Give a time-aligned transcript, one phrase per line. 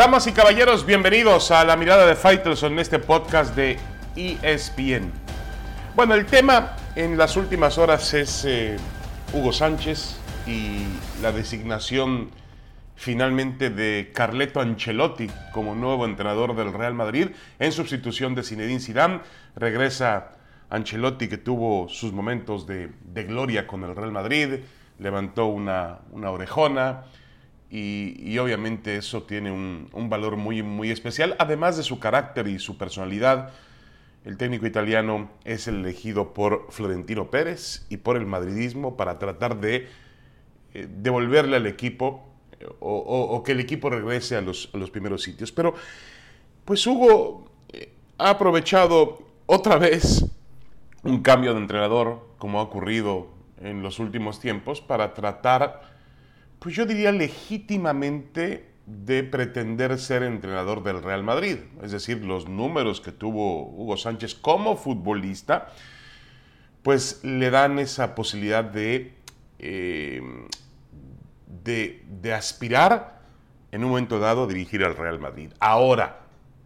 [0.00, 3.76] Damas y caballeros, bienvenidos a la mirada de Fighters en este podcast de
[4.16, 5.12] ESPN.
[5.94, 8.78] Bueno, el tema en las últimas horas es eh,
[9.34, 10.16] Hugo Sánchez
[10.46, 10.86] y
[11.20, 12.30] la designación
[12.96, 19.20] finalmente de Carleto Ancelotti como nuevo entrenador del Real Madrid en sustitución de Zinedine Zidane.
[19.54, 20.30] Regresa
[20.70, 22.90] Ancelotti que tuvo sus momentos de,
[23.28, 24.60] gloria con el Real Madrid,
[24.98, 27.02] levantó una, una orejona
[27.70, 32.58] y, obviamente eso tiene un, un, valor muy, muy especial, además de su carácter y
[32.58, 33.52] su personalidad.
[34.24, 39.88] El técnico italiano es elegido por Florentino Pérez y por el madridismo para tratar de
[40.74, 42.30] eh, devolverle al equipo
[42.78, 45.50] o, que el equipo regrese a los, primeros sitios.
[45.50, 45.74] Pero,
[46.64, 50.24] pues Hugo eh, ha aprovechado otra vez
[51.02, 53.28] un cambio de entrenador, como ha ocurrido
[53.60, 55.82] en los últimos tiempos, para tratar,
[56.60, 61.58] pues yo diría legítimamente, de pretender ser entrenador del Real Madrid.
[61.80, 65.68] Es decir, los números que tuvo Hugo Sánchez como futbolista,
[66.82, 69.14] pues le dan esa posibilidad de
[69.60, 70.20] eh,
[71.64, 73.20] de, aspirar
[73.72, 75.52] en un momento dado a dirigir al Real Madrid.
[75.60, 76.20] Ahora,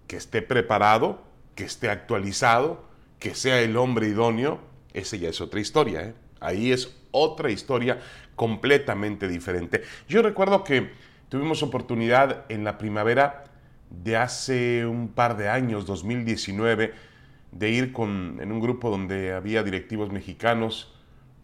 [0.06, 1.22] que esté preparado,
[1.54, 2.84] que esté actualizado,
[3.18, 4.60] que sea el hombre idóneo,
[4.92, 6.02] esa ya es otra historia.
[6.02, 6.14] ¿eh?
[6.40, 8.00] Ahí es otra historia
[8.36, 9.82] completamente diferente.
[10.08, 10.90] Yo recuerdo que
[11.28, 13.44] tuvimos oportunidad en la primavera
[13.90, 16.92] de hace un par de años, 2019,
[17.52, 20.92] de ir con, en un grupo donde había directivos mexicanos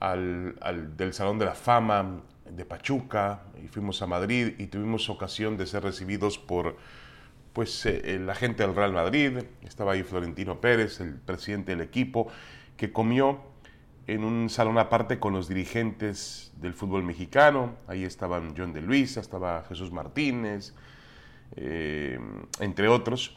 [0.01, 0.57] al,
[0.97, 5.67] del Salón de la Fama de Pachuca y fuimos a Madrid y tuvimos ocasión de
[5.67, 6.77] ser recibidos por
[7.53, 12.29] pues eh, la gente del Real Madrid, estaba ahí Florentino Pérez, el presidente del equipo,
[12.77, 13.41] que comió
[14.15, 19.21] en un salón aparte con los dirigentes del fútbol mexicano, ahí estaban John de Luisa,
[19.21, 20.75] estaba Jesús Martínez,
[21.55, 22.19] eh,
[22.59, 23.37] entre otros,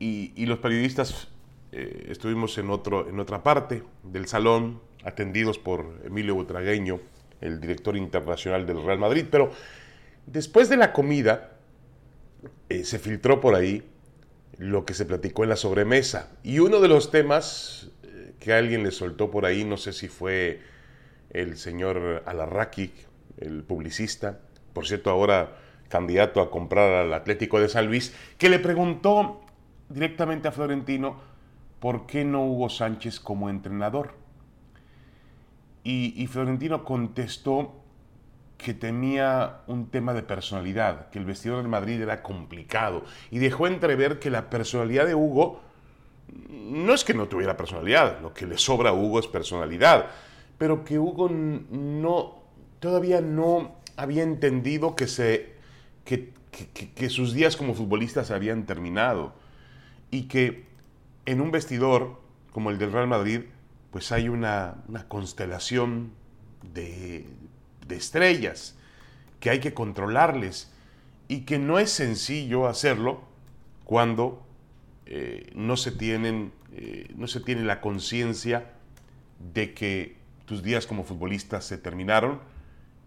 [0.00, 1.28] y, los periodistas
[1.70, 6.98] eh, estuvimos en, otro, en otra parte del salón, atendidos por Emilio Butragueño,
[7.40, 9.26] el director internacional del Real Madrid.
[9.30, 9.52] Pero
[10.26, 11.56] después de la comida,
[12.68, 13.84] eh, se filtró por ahí
[14.58, 16.32] lo que se platicó en la sobremesa.
[16.42, 17.90] Y uno de los temas
[18.38, 20.60] que alguien le soltó por ahí, no sé si fue
[21.30, 22.92] el señor Alarraqui,
[23.38, 24.40] el publicista,
[24.72, 25.56] por cierto, ahora
[25.88, 29.40] candidato a comprar al Atlético de San Luis, que le preguntó
[29.88, 31.20] directamente a Florentino
[31.80, 34.14] por qué no hubo Sánchez como entrenador.
[35.86, 37.74] Y, Florentino contestó
[38.56, 43.66] que tenía un tema de personalidad, que el vestidor del Madrid era complicado y dejó
[43.66, 45.60] entrever que la personalidad de Hugo
[46.28, 50.06] no es que no tuviera personalidad, lo que le sobra a Hugo es personalidad,
[50.58, 52.42] pero que Hugo no
[52.80, 55.54] todavía no había entendido que se
[56.04, 56.32] que,
[56.94, 59.32] que sus días como futbolista se habían terminado
[60.10, 60.66] y que
[61.26, 62.20] en un vestidor
[62.52, 63.40] como el del Real Madrid
[63.94, 64.74] pues hay una,
[65.06, 66.10] constelación
[66.72, 67.28] de,
[67.90, 68.74] estrellas
[69.38, 70.68] que hay que controlarles
[71.28, 73.20] y que no es sencillo hacerlo
[73.84, 74.44] cuando
[75.06, 78.72] eh, no, se tienen, eh, no se tiene la conciencia
[79.52, 80.16] de que
[80.46, 82.40] tus días como futbolista se terminaron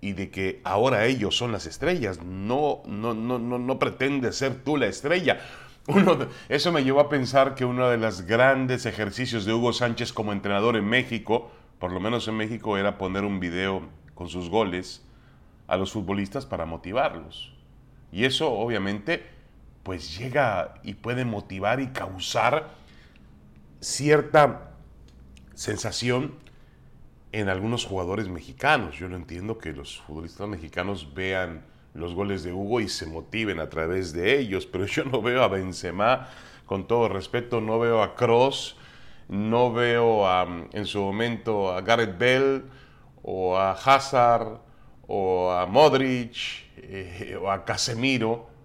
[0.01, 2.21] y de que ahora ellos son las estrellas.
[2.23, 5.39] No, no, no, no, no pretende ser tú la estrella
[6.49, 10.33] eso me llevó a pensar que uno de los grandes ejercicios de Hugo Sánchez como
[10.33, 11.49] entrenador en México,
[11.79, 15.05] por lo menos en México, era poner un video con sus goles
[15.67, 17.53] a los futbolistas para motivarlos.
[18.11, 19.25] Y eso obviamente
[19.87, 22.71] pues llega y puede motivar y causar
[23.79, 24.71] cierta
[25.53, 26.35] sensación
[27.31, 28.97] en algunos jugadores mexicanos.
[28.97, 33.61] Yo no entiendo que los futbolistas mexicanos vean los goles de Hugo y se motiven
[33.61, 34.65] a través de ellos.
[34.65, 36.27] Pero yo no veo a Benzema,
[36.65, 38.75] con todo respeto, no veo a Cross,
[39.29, 40.25] no veo
[40.73, 42.65] en su momento a Gareth Bell
[43.23, 44.59] o a Hazard
[45.07, 46.35] o a Modric
[46.75, 48.56] eh, o a Casemiro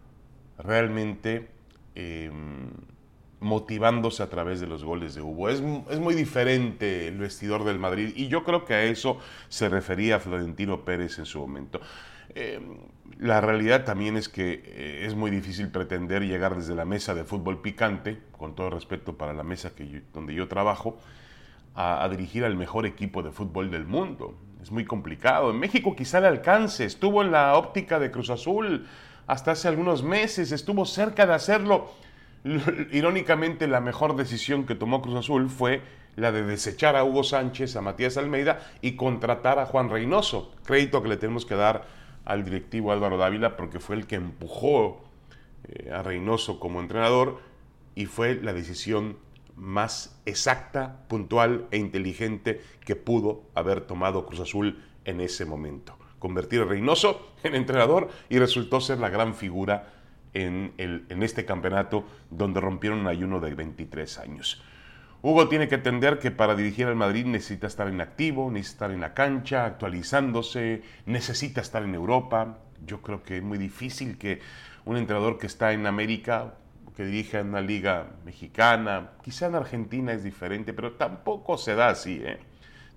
[0.62, 1.48] realmente
[1.94, 2.70] em,
[3.40, 5.48] motivándose a través de los goles de Hugo.
[5.48, 9.18] Es, es, muy diferente el vestidor del Madrid y yo creo que a eso
[9.48, 11.80] se refería Florentino Pérez en su momento.
[12.34, 12.60] Eh,
[13.18, 17.24] la realidad también es que eh, es muy difícil pretender llegar desde la mesa de
[17.24, 20.98] fútbol picante, con todo respeto para la mesa que donde yo trabajo,
[21.74, 24.36] a, dirigir al mejor equipo de fútbol del mundo.
[24.62, 25.50] Es muy complicado.
[25.50, 26.84] En México quizá le alcance.
[26.84, 28.86] Estuvo en la óptica de Cruz Azul
[29.26, 30.52] hasta hace algunos meses.
[30.52, 31.90] Estuvo cerca de hacerlo.
[32.92, 35.82] Irónicamente, la mejor decisión que tomó Cruz Azul fue
[36.16, 40.52] la de desechar a Hugo Sánchez, a Matías Almeida y contratar a Juan Reynoso.
[40.64, 41.86] Crédito que le tenemos que dar
[42.24, 45.00] al directivo Álvaro Dávila porque fue el que empujó
[45.64, 47.40] eh, a Reynoso como entrenador
[47.94, 49.16] y fue la decisión
[49.56, 55.96] más exacta, puntual e inteligente que pudo haber tomado Cruz Azul en ese momento.
[56.22, 59.88] Convertir a Reynoso en entrenador y resultó ser la gran figura
[60.34, 64.62] en, en este campeonato donde rompieron un ayuno de 23 años.
[65.20, 68.90] Hugo tiene que entender que para dirigir al Madrid necesita estar en activo, necesita estar
[68.92, 72.58] en la cancha, actualizándose, necesita estar en Europa.
[72.86, 74.38] Yo creo que es muy difícil que
[74.84, 76.54] un entrenador que está en América,
[76.96, 81.88] que dirige en una liga mexicana, quizá en Argentina es diferente, pero tampoco se da
[81.88, 82.51] así, ¿eh?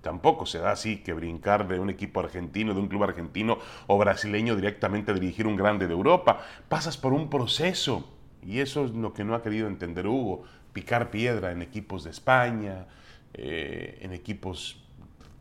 [0.05, 3.57] Tampoco se da así que brincar de un equipo argentino, de un club argentino
[3.87, 6.45] o brasileño directamente a dirigir un grande de Europa.
[6.69, 8.07] Pasas por un proceso.
[8.43, 10.43] Y eso es lo que no ha querido entender Hugo.
[10.73, 12.85] Picar piedra en equipos de España,
[13.33, 14.85] eh, en equipos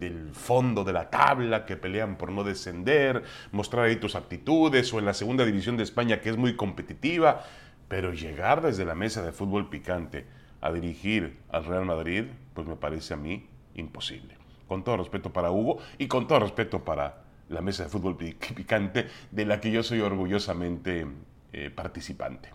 [0.01, 3.23] del fondo de la tabla que pelean por no descender,
[3.53, 7.45] mostrar ahí tus actitudes o en la segunda división de España que es muy competitiva,
[7.89, 10.25] pero llegar desde la mesa de fútbol picante
[10.63, 12.25] a dirigir al Real Madrid,
[12.55, 16.85] pues me parece a mí imposible con todo respeto para Hugo y con todo respeto
[16.85, 21.07] para la mesa de fútbol picante de la que yo soy orgullosamente
[21.53, 22.51] eh, participante.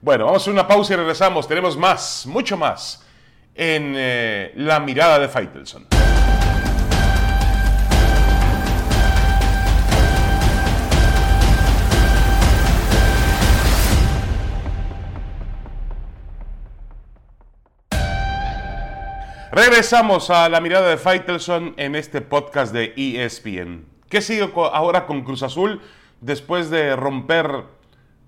[0.00, 1.46] Bueno, vamos a una pausa y regresamos.
[1.46, 3.06] Tenemos más, mucho más
[3.54, 5.99] en eh, la mirada de Faitelson.
[19.52, 23.84] Regresamos a la mirada de Faitelson en este podcast de ESPN.
[24.08, 25.80] ¿Qué sigue ahora con Cruz Azul
[26.20, 27.64] después de romper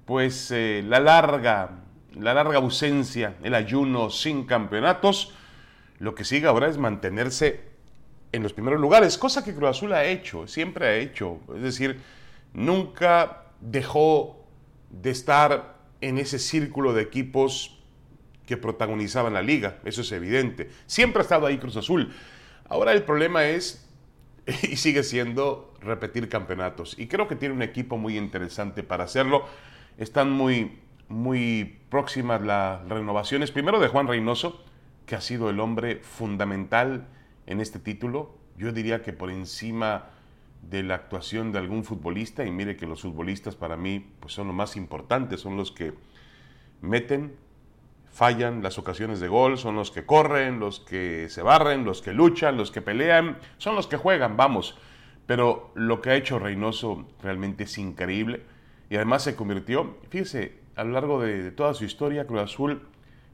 [0.04, 1.78] pues eh, la larga
[2.14, 5.32] la larga ausencia, el ayuno sin campeonatos?
[6.00, 7.60] Lo que sigue ahora es mantenerse
[8.32, 11.38] en los primeros lugares, cosa que Cruz Azul ha hecho, siempre ha hecho.
[11.54, 12.00] Es decir,
[12.52, 14.44] nunca dejó
[14.90, 17.78] de estar en ese círculo de equipos
[18.46, 20.70] que protagonizaban la liga, eso es evidente.
[20.86, 22.12] Siempre ha estado ahí Cruz Azul.
[22.68, 23.88] Ahora el problema es,
[24.62, 26.98] y sigue siendo, repetir campeonatos.
[26.98, 29.44] Y creo que tiene un equipo muy interesante para hacerlo.
[29.98, 30.78] Están muy,
[31.08, 33.50] muy próximas las renovaciones.
[33.50, 34.64] Primero de Juan Reynoso,
[35.06, 37.08] que ha sido el hombre fundamental
[37.46, 38.36] en este título.
[38.56, 40.10] Yo diría que por encima
[40.62, 44.46] de la actuación de algún futbolista, y mire que los futbolistas para mí pues son
[44.46, 45.92] los más importantes, son los que
[46.80, 47.34] meten,
[48.12, 52.12] fallan las ocasiones de gol, son los que corren, los que se barren, los que
[52.12, 54.78] luchan, los que pelean, son los que juegan, vamos.
[55.26, 58.42] Pero lo que ha hecho Reynoso realmente es increíble
[58.90, 62.82] y además se convirtió, fíjese, a lo largo de, toda su historia, Cruz Azul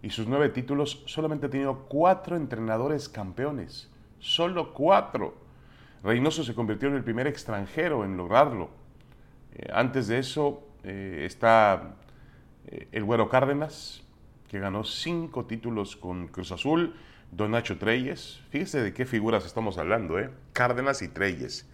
[0.03, 3.91] y sus nueve títulos, solamente ha tenido cuatro entrenadores campeones,
[4.21, 5.35] solo cuatro.
[6.05, 8.71] Reynoso se convirtió en el primer extranjero en lograrlo.
[9.55, 11.97] Eh, antes de eso eh, está
[12.69, 14.05] eh, el Güero Cárdenas,
[14.49, 16.95] que ganó cinco títulos con Cruz Azul,
[17.31, 20.31] Don Nacho Treyes, fíjese de qué figuras estamos hablando, ¿eh?
[20.53, 21.69] Cárdenas y Treyes.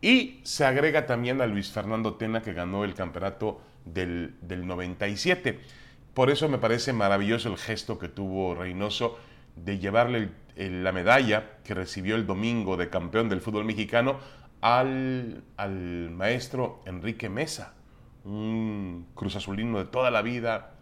[0.00, 5.60] Y se agrega también a Luis Fernando Tena, que ganó el campeonato del, 97.
[6.14, 9.18] Por eso me parece maravilloso el gesto que tuvo Reynoso
[9.56, 14.18] de llevarle la medalla que recibió el domingo de campeón del fútbol mexicano
[14.60, 17.74] al, al maestro Enrique Mesa,
[18.24, 20.77] un cruz azulino de toda la vida,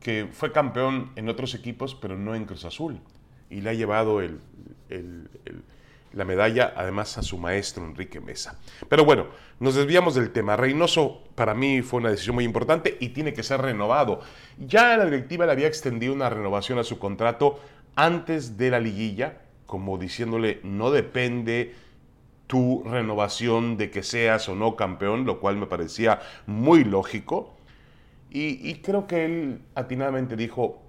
[0.00, 3.00] que fue campeón en otros equipos, pero no en Cruz Azul.
[3.50, 4.20] Y le ha llevado
[6.12, 8.58] la medalla además a su maestro Enrique Mesa.
[8.88, 9.26] Pero bueno,
[9.60, 10.56] nos desviamos del tema.
[10.56, 14.20] Reynoso para mí fue una decisión muy importante y tiene que ser renovado.
[14.58, 17.60] Ya la directiva le había extendido una renovación a su contrato
[17.96, 21.74] antes de la liguilla, como diciéndole no depende
[22.46, 27.57] tu renovación de que seas o no campeón, lo cual me parecía muy lógico.
[28.30, 30.82] Y, creo que él atinadamente dijo,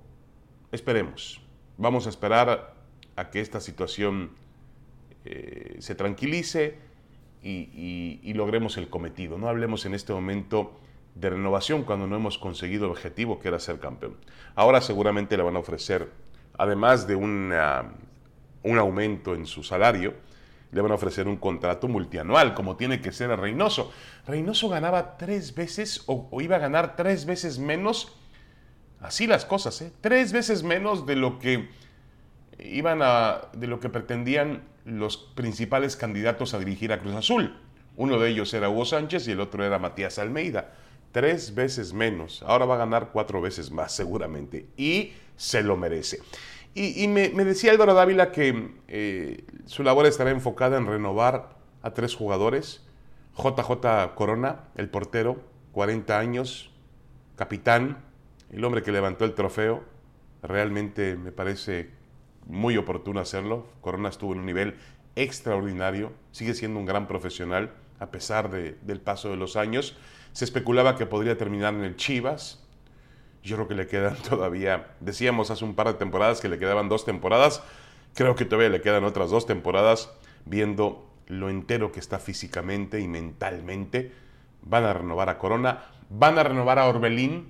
[0.72, 1.42] esperemos,
[1.78, 2.74] vamos a esperar
[3.16, 4.32] a que esta situación
[5.24, 6.78] eh, se tranquilice
[7.42, 9.38] y, logremos el cometido.
[9.38, 10.74] No hablemos en este momento
[11.16, 14.18] de renovación cuando no hemos conseguido el objetivo que era ser campeón.
[14.56, 16.10] Ahora seguramente le van a ofrecer,
[16.58, 17.54] además de un
[18.64, 20.14] aumento en su salario,
[20.72, 23.92] le van a ofrecer un contrato multianual, como tiene que ser a Reynoso.
[24.28, 28.16] Reynoso ganaba tres veces o, iba a ganar tres veces menos,
[29.02, 29.92] así las cosas, ¿eh?
[30.02, 31.70] tres veces menos de lo que
[32.60, 37.58] iban a, de lo que pretendían los principales candidatos a dirigir a Cruz Azul.
[37.96, 40.74] Uno de ellos era Hugo Sánchez y el otro era Matías Almeida.
[41.12, 42.44] Tres veces menos.
[42.44, 44.68] Ahora va a ganar cuatro veces más, seguramente.
[44.78, 46.20] Y se lo merece.
[46.76, 52.16] Y, me, decía Álvaro Dávila que eh, su labor estará enfocada en renovar a tres
[52.16, 52.86] jugadores.
[53.36, 55.42] JJ Corona, el portero,
[55.74, 56.72] 40 años,
[57.36, 57.98] capitán,
[58.52, 59.84] el hombre que levantó el trofeo.
[60.42, 61.90] Realmente me parece
[62.46, 63.68] muy oportuno hacerlo.
[63.82, 64.76] Corona estuvo en un nivel
[65.16, 69.98] extraordinario, sigue siendo un gran profesional a pesar del paso de los años.
[70.32, 72.64] Se especulaba que podría terminar en el Chivas.
[73.44, 76.90] Yo creo que le quedan todavía, decíamos hace un par de temporadas que le quedaban
[76.90, 77.64] dos temporadas.
[78.16, 80.12] Creo que todavía le quedan otras dos temporadas
[80.46, 84.12] viendo lo entero que está físicamente y mentalmente.
[84.62, 87.50] Van a renovar a Corona, van a renovar a Orbelín,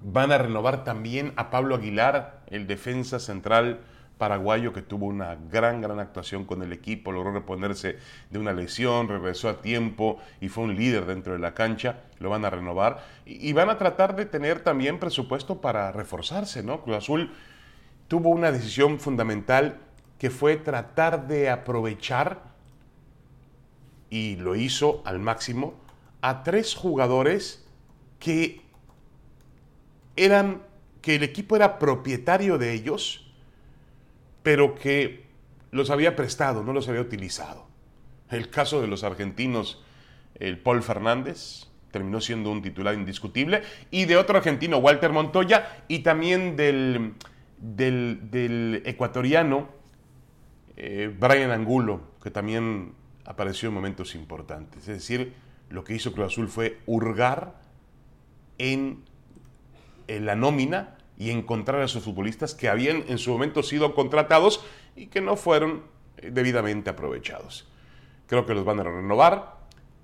[0.00, 3.80] van a renovar también a Pablo Aguilar, el defensa central
[4.18, 7.98] paraguayo que tuvo una gran, gran actuación con el equipo, logró reponerse
[8.30, 12.30] de una lesión, regresó a tiempo y fue un líder dentro de la cancha, lo
[12.30, 16.82] van a renovar y, van a tratar de tener también presupuesto para reforzarse, ¿no?
[16.82, 17.32] Cruz Azul
[18.08, 19.80] tuvo una decisión fundamental
[20.18, 22.42] que fue tratar de aprovechar
[24.08, 25.74] y lo hizo al máximo
[26.22, 27.66] a tres jugadores
[28.18, 28.62] que
[30.16, 30.62] eran
[31.02, 33.25] que el equipo era propietario de ellos
[34.46, 35.24] pero que
[35.72, 37.66] los había prestado, no los había utilizado.
[38.30, 39.82] El caso de los argentinos,
[40.36, 45.98] el Paul Fernández, terminó siendo un titular indiscutible, y de otro argentino, Walter Montoya, y
[46.04, 47.14] también del,
[47.58, 49.68] del, ecuatoriano,
[50.76, 52.92] eh, Brian Angulo, que también
[53.24, 54.82] apareció en momentos importantes.
[54.82, 55.32] Es decir,
[55.70, 57.60] lo que hizo Cruz Azul fue hurgar
[58.58, 59.02] en,
[60.06, 64.64] en la nómina y encontrar a esos futbolistas que habían en su momento sido contratados
[64.94, 65.82] y que no fueron
[66.18, 67.66] eh, debidamente aprovechados.
[68.26, 69.56] Creo que los van a renovar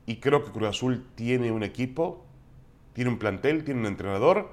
[0.07, 2.25] y creo que Cruz Azul tiene un equipo,
[2.95, 4.51] tiene un plantel, tiene un entrenador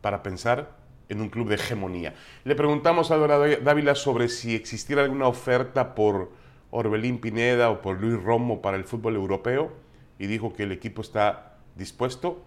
[0.00, 0.76] para pensar
[1.08, 2.14] en un club de hegemonía.
[2.44, 6.32] Le preguntamos a Álvaro Dávila sobre si existiera alguna oferta por
[6.70, 9.72] Orbelín Pineda o por Luis Romo para el fútbol europeo
[10.18, 12.42] y dijo que el equipo está dispuesto,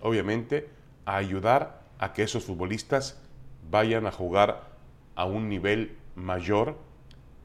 [0.00, 0.68] obviamente,
[1.04, 3.16] a ayudar a que esos futbolistas
[3.70, 4.64] vayan a jugar
[5.14, 6.76] a un nivel mayor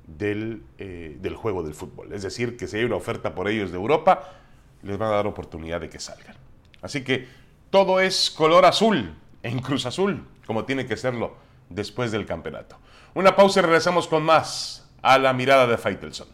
[0.07, 2.11] del, eh, del, juego del fútbol.
[2.11, 4.33] Es decir, que si hay una oferta por ellos de Europa,
[4.81, 6.35] les van a dar oportunidad de que salgan.
[6.81, 7.27] Así que
[7.69, 11.35] todo es color azul en Cruz Azul, como tiene que serlo
[11.69, 12.77] después del campeonato.
[13.13, 16.29] Una pausa y regresamos con más a la mirada de Faitelson.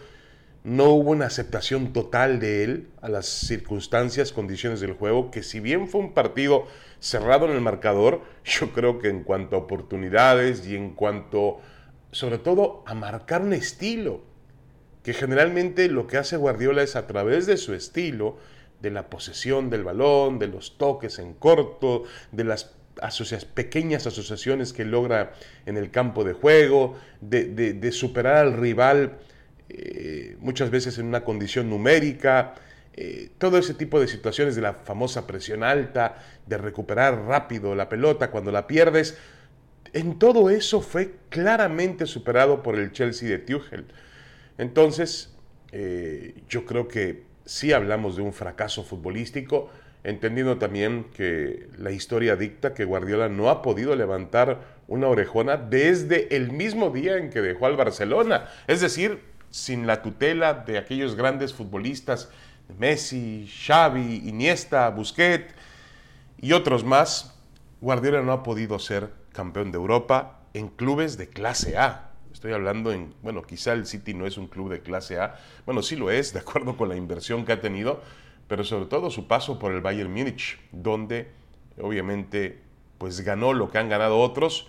[0.63, 5.59] no hubo una aceptación total de él a las circunstancias, condiciones del juego, que si
[5.59, 6.67] bien fue un partido
[6.99, 11.61] cerrado en el marcador, yo creo que en cuanto a oportunidades y en cuanto,
[12.11, 14.21] sobre todo, a marcar un estilo,
[15.01, 18.37] que generalmente lo que hace Guardiola es a través de su estilo,
[18.81, 22.75] de la posesión del balón, de los toques en corto, de las
[23.53, 25.33] pequeñas asociaciones que logra
[25.65, 29.17] en el campo de juego, de, superar al rival
[29.69, 32.55] eh, muchas veces en una condición numérica,
[32.93, 36.15] eh, todo ese tipo de situaciones de la famosa presión alta,
[36.47, 39.17] de recuperar rápido la pelota cuando la pierdes,
[39.93, 43.85] en todo eso fue claramente superado por el Chelsea de Tuchel.
[44.57, 45.33] Entonces,
[45.71, 49.71] eh, yo creo que sí hablamos de un fracaso futbolístico,
[50.03, 56.35] entendiendo también que la historia dicta que Guardiola no ha podido levantar una orejona desde
[56.35, 58.49] el mismo día en que dejó al Barcelona.
[58.67, 62.29] Es decir, sin la tutela de aquellos grandes futbolistas,
[62.77, 65.53] Messi, Xavi, Iniesta, Busquets
[66.39, 67.33] y otros más,
[67.79, 72.06] Guardiola no ha podido ser campeón de Europa en clubes de clase A.
[72.37, 75.81] Estoy hablando en, bueno, quizá el City no es un club de clase A, bueno,
[75.81, 77.99] sí lo es, de acuerdo con la inversión que ha tenido,
[78.47, 81.31] pero sobre todo su paso por el Bayern Múnich, donde
[81.81, 82.61] obviamente
[82.99, 84.67] pues ganó lo que han ganado otros.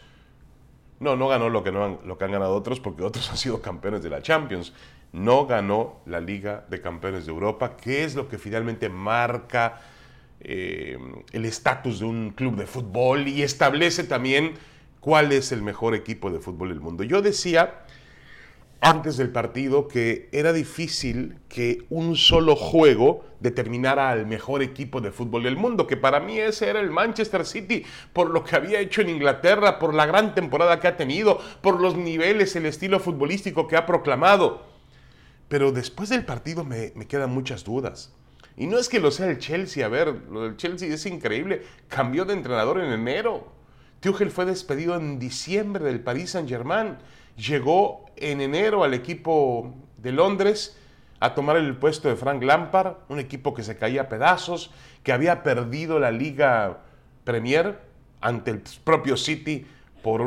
[0.98, 3.36] No, no ganó lo que, no han, lo que han ganado otros porque otros han
[3.36, 4.72] sido campeones de la Champions.
[5.12, 9.78] No ganó la Liga de Campeones de Europa, que es lo que finalmente marca
[10.40, 10.96] eh,
[11.32, 14.54] el estatus de un club de fútbol y establece también
[15.08, 17.02] cuál es el mejor equipo de fútbol del mundo.
[17.02, 17.86] Yo decía
[18.82, 25.10] antes del partido que era difícil que un solo juego determinara al mejor equipo de
[25.10, 28.80] fútbol del mundo, que para mí ese era el Manchester City, por lo que había
[28.80, 33.00] hecho en Inglaterra, por la gran temporada que ha tenido, por los niveles, el estilo
[33.00, 34.66] futbolístico que ha proclamado.
[35.48, 38.12] Pero después del partido me, quedan muchas dudas.
[38.58, 41.62] Y no es que lo sea el Chelsea, a ver, lo del Chelsea es increíble,
[41.88, 43.56] cambió de entrenador en enero.
[44.00, 46.96] Tuchel fue despedido en diciembre del Paris Saint-Germain
[47.36, 50.76] llegó en enero al equipo de Londres
[51.20, 54.70] a tomar el puesto de Frank Lampard, un equipo que se caía a pedazos,
[55.02, 56.80] que había perdido la Liga
[57.24, 57.80] Premier
[58.20, 59.66] ante el propio City
[60.02, 60.22] por,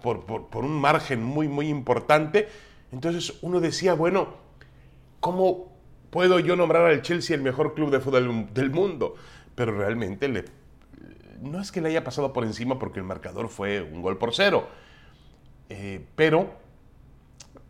[0.00, 2.48] por, un margen muy, muy importante.
[2.92, 4.28] Entonces uno decía, bueno,
[5.20, 5.70] ¿cómo
[6.10, 9.14] puedo yo nombrar al Chelsea el mejor club de fútbol del mundo?
[9.54, 10.44] Pero realmente le,
[11.42, 14.34] no es que le haya pasado por encima porque el marcador fue un gol por
[14.34, 14.68] cero
[15.74, 16.52] eh, pero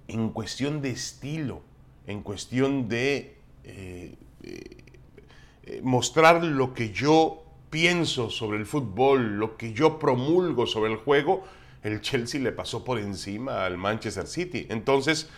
[0.08, 1.62] en cuestión de estilo,
[2.08, 9.72] en cuestión de eh, eh, mostrar lo que yo pienso sobre el fútbol, lo que
[9.72, 11.44] yo promulgo sobre el juego,
[11.84, 14.66] el Chelsea le pasó por encima al Manchester City.
[14.68, 15.30] Entonces,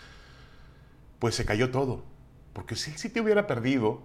[1.19, 2.03] pues se cayó todo.
[2.55, 4.01] Porque si el City hubiera perdido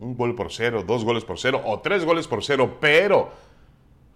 [0.00, 3.32] un gol por cero, dos goles por cero o tres goles por cero, pero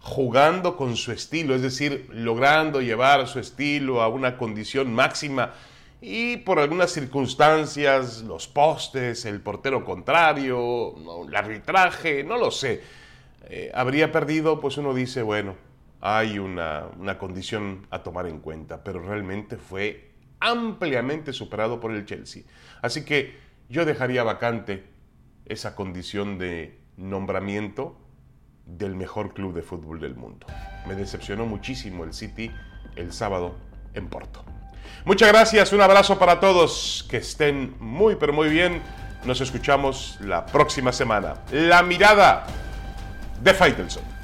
[0.01, 5.53] jugando con su estilo, es decir, logrando llevar su estilo a una condición máxima
[6.01, 10.95] y por algunas circunstancias, los postes, el portero contrario,
[11.27, 12.83] el arbitraje, no lo sé,
[13.49, 15.57] eh, habría perdido, pues uno dice, bueno,
[16.01, 22.05] hay una, una condición a tomar en cuenta, pero realmente fue ampliamente superado por el
[22.05, 22.43] Chelsea.
[22.83, 24.85] Así que yo dejaría vacante
[25.47, 27.97] esa condición de nombramiento
[28.67, 30.47] del mejor club de fútbol del mundo.
[30.87, 32.51] Me decepcionó muchísimo el City
[32.97, 33.55] el sábado
[33.95, 34.45] en Porto.
[35.05, 38.83] Muchas gracias, un abrazo para todos, que estén muy pero muy bien.
[39.25, 41.35] Nos escuchamos la próxima semana.
[41.53, 42.47] La mirada
[43.41, 44.16] de Faitelson.